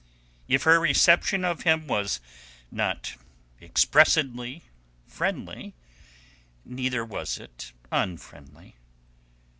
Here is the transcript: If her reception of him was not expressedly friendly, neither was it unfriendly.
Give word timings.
If 0.47 0.63
her 0.63 0.79
reception 0.79 1.45
of 1.45 1.61
him 1.61 1.85
was 1.85 2.19
not 2.71 3.13
expressedly 3.61 4.63
friendly, 5.05 5.75
neither 6.65 7.05
was 7.05 7.37
it 7.37 7.71
unfriendly. 7.91 8.77